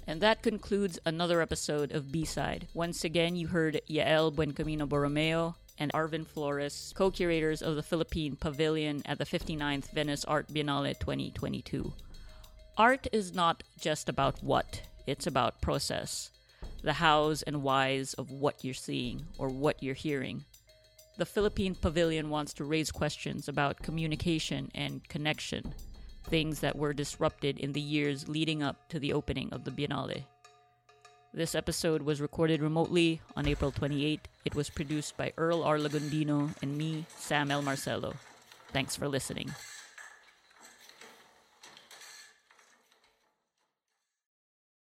And 0.07 0.21
that 0.21 0.43
concludes 0.43 0.99
another 1.05 1.43
episode 1.43 1.93
of 1.93 2.13
B-Side. 2.13 2.69
Once 2.75 3.03
again, 3.05 3.35
you 3.35 3.49
heard 3.49 3.81
Yael 3.91 4.33
Buencamino 4.33 4.89
Borromeo, 4.89 5.57
and 5.79 5.93
Arvin 5.93 6.27
Flores, 6.27 6.93
co 6.97 7.11
curators 7.11 7.63
of 7.63 7.77
the 7.77 7.83
Philippine 7.83 8.37
Pavilion 8.37 9.03
at 9.07 9.19
the 9.19 9.25
59th 9.25 9.91
Venice 9.93 10.25
Art 10.25 10.49
Biennale 10.49 10.99
2022. 10.99 11.93
Art 12.79 13.07
is 13.13 13.35
not 13.35 13.63
just 13.81 14.09
about 14.09 14.43
what, 14.43 14.83
it's 15.07 15.27
about 15.27 15.61
process. 15.61 16.31
The 16.83 16.95
hows 16.95 17.43
and 17.43 17.63
whys 17.63 18.15
of 18.15 18.31
what 18.31 18.65
you're 18.65 18.75
seeing 18.75 19.27
or 19.39 19.49
what 19.49 19.83
you're 19.83 19.95
hearing. 19.95 20.45
The 21.19 21.25
Philippine 21.25 21.75
Pavilion 21.75 22.29
wants 22.29 22.53
to 22.55 22.65
raise 22.65 22.93
questions 22.93 23.49
about 23.49 23.83
communication 23.83 24.71
and 24.75 25.07
connection, 25.09 25.73
things 26.25 26.61
that 26.61 26.77
were 26.77 26.93
disrupted 26.93 27.59
in 27.59 27.73
the 27.73 27.81
years 27.81 28.29
leading 28.29 28.63
up 28.63 28.87
to 28.91 28.99
the 28.99 29.15
opening 29.15 29.49
of 29.51 29.65
the 29.65 29.71
Biennale. 29.71 30.25
This 31.33 31.55
episode 31.55 32.03
was 32.03 32.21
recorded 32.21 32.61
remotely 32.61 33.23
on 33.35 33.49
April 33.49 33.71
28. 33.71 34.29
It 34.45 34.55
was 34.55 34.69
produced 34.69 35.17
by 35.17 35.33
Earl 35.39 35.63
R. 35.63 35.79
Lagundino 35.79 36.55
and 36.61 36.77
me, 36.77 37.07
Sam 37.17 37.51
L. 37.51 37.63
Marcelo. 37.63 38.15
Thanks 38.73 38.95
for 38.95 39.09
listening. 39.09 39.51